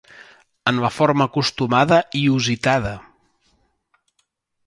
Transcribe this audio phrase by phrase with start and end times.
[0.69, 2.93] En la forma acostumada i usitada.